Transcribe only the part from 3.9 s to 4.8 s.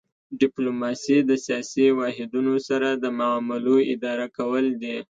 اداره کول